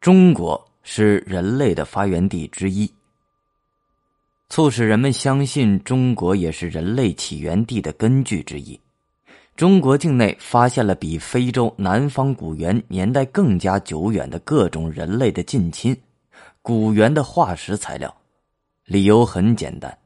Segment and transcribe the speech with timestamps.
[0.00, 2.88] 中国是人类的发源地之一。
[4.48, 8.78] 促使人们相信中国也是人类起源地的根据之一。
[9.56, 15.94] 中国境内发现了比非洲南方古猿年代更加久远的各种人类的近亲
[16.62, 18.14] 古猿的化石材料。
[18.84, 19.98] 理由很简单，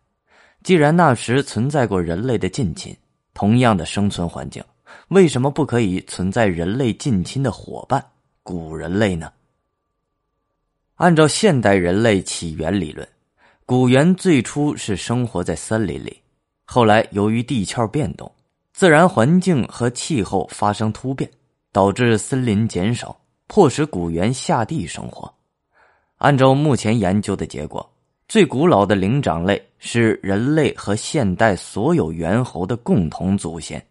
[0.63, 2.97] 既然那时存在过人类的近亲，
[3.35, 4.65] 同样的生存环境，
[5.09, 8.03] 为什么不可以存在人类近亲的伙伴
[8.43, 9.31] 古人类呢？
[11.03, 13.07] 按照现代人类起源理论。
[13.67, 16.17] 古猿最初是生活在森林里，
[16.65, 18.31] 后来由于地壳变动、
[18.73, 21.29] 自然环境和气候发生突变，
[21.73, 25.29] 导致森林减少，迫使古猿下地生活。
[26.19, 27.85] 按照目前研究的结果，
[28.29, 33.85] 最古老的灵长类是人类和现代所有猿猴的共同祖先，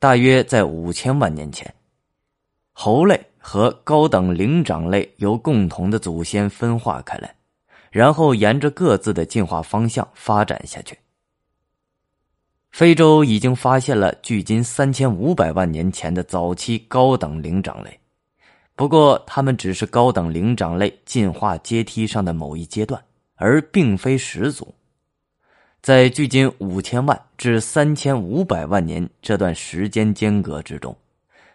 [0.00, 1.72] 大约在五千万年前。
[2.72, 7.34] 猴类和高等灵长类由共同的祖先分化开来。
[7.90, 10.98] 然后沿着各自的进化方向发展下去。
[12.72, 18.00] 非洲已经发现了距今三千五百万年前的早期高等灵长类，
[18.74, 23.00] 不过它们只是高等灵长类进化阶梯上的某一阶段，
[23.36, 24.74] 而并非始祖。
[25.80, 30.96] 在距今五千万至三千五百万年这段时间间隔之中，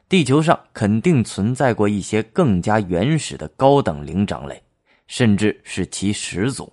[0.10, 4.62] 地球上肯定存在过一些更加原始的高等灵长类。
[5.10, 6.72] 甚至是其始祖。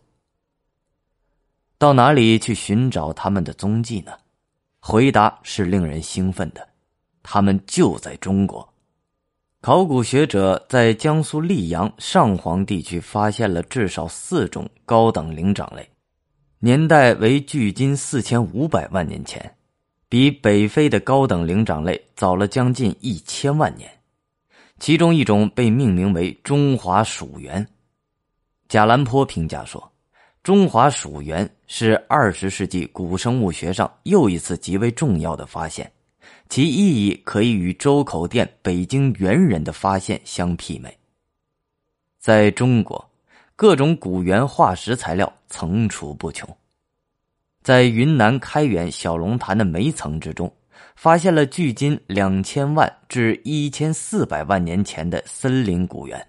[1.78, 4.12] 到哪里去寻找他们的踪迹呢？
[4.78, 6.68] 回答是令人兴奋的，
[7.22, 8.74] 他们就在中国。
[9.62, 15.88] 考古学者在江苏溧阳上黄地区发现了至少四种高等灵长类，
[16.58, 19.56] 年代为距今四千五百万年前，
[20.08, 23.90] 比北非的高等灵长类早了将近一千万年。
[24.78, 27.66] 其中一种被命名为中华鼠猿。
[28.68, 29.92] 贾兰坡评价说
[30.44, 35.90] ：“中华鼠猿是二十世纪古生物学上又一次极为重要的发现，
[36.48, 40.96] 其意义可以与周口店北京猿人的发现相媲美。
[42.18, 43.08] 在中国，
[43.54, 46.48] 各种古猿化石材料层出不穷，
[47.66, 50.48] 在云南开远小龙潭的煤层之中，
[50.94, 56.24] 发现了距今两千万至一千四百万年前的森林古猿。”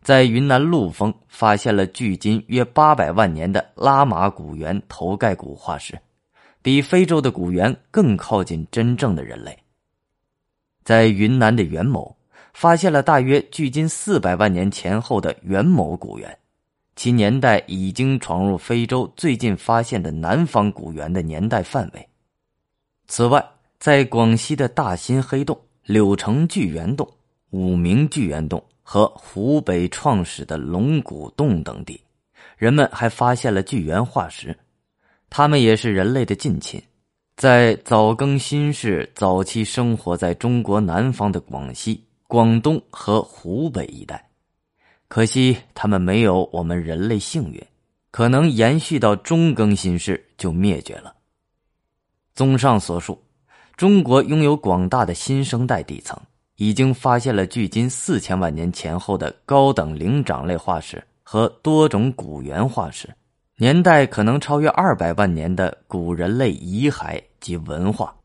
[0.00, 5.98] 在云南陆丰发现了距今约八百万年的拉玛古猿头盖骨化石，
[6.62, 9.58] 比非洲的古猿更靠近真正的人类。
[10.84, 12.16] 在云南的元谋
[12.54, 16.38] 发现了大约距今四百万年前后的元谋古猿，
[16.96, 22.08] 其年代已经闯入非洲最近发现的南方古猿的年代范围。
[23.06, 23.44] 此外，
[23.78, 27.08] 在广西的大新黑洞、柳城巨猿洞、
[27.50, 28.62] 武鸣巨猿洞。
[28.84, 31.98] 和湖北创始的龙骨洞等地，
[32.58, 34.54] 人们还发现了巨猿化石，
[35.30, 36.82] 它们也是人类的近亲，
[37.36, 44.28] 在早更新世早期生活在中国南方的广西、广东和湖北一带，
[45.14, 47.62] 可惜他们没有我们人类幸运，
[48.10, 51.14] 可能延续到中更新世就灭绝了。
[52.34, 53.22] 综上所述，
[53.76, 56.18] 中国拥有广大的新生代底层。
[56.56, 63.06] 已经发现了距今四千万年前后的高等灵长类化石和多种古猿化石，
[63.58, 68.16] 年代可能超越二百万年的古人类遗骸及文化。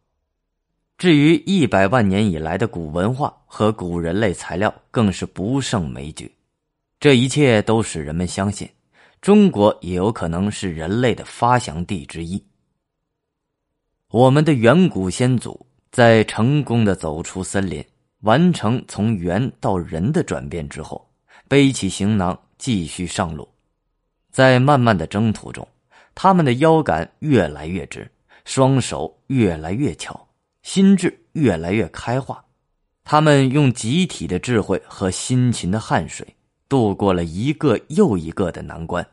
[0.97, 6.31] 至于一百万年以来的古文化和古人类材料，更是不胜枚举。
[6.99, 8.69] 这一切都使人们相信，
[9.21, 12.43] 中国也有可能是人类的发祥地之一。
[14.09, 17.85] 我们的远古先祖在成功的走出森林。
[18.21, 21.07] 完成从猿到人的转变之后，
[21.47, 23.47] 背起行囊继续上路，
[24.31, 25.65] 在漫漫的征途中，
[26.15, 28.11] 他们的腰杆越来越直，
[28.43, 30.27] 双手越来越巧，
[30.63, 32.43] 心智越来越开化。
[33.03, 36.27] 他们用集体的智慧和辛勤的汗水，
[36.69, 39.07] 度过了一个又一个的难关，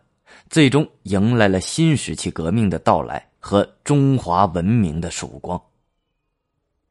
[0.51, 5.61] 最终迎来了新时期革命的到来和中华文明的曙光。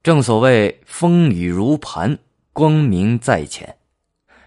[0.01, 2.17] 正所谓风雨如磐，
[2.51, 3.77] 光明在前，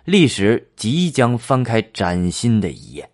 [0.05, 3.11] 历史即将翻开崭新的一页。